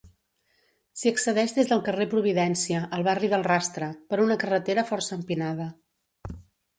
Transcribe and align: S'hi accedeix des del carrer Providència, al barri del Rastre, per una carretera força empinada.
S'hi 0.99 1.09
accedeix 1.15 1.51
des 1.57 1.67
del 1.71 1.83
carrer 1.89 2.07
Providència, 2.13 2.79
al 2.97 3.05
barri 3.07 3.29
del 3.33 3.45
Rastre, 3.49 3.91
per 4.13 4.19
una 4.23 4.39
carretera 4.45 4.85
força 4.93 5.15
empinada. 5.19 5.69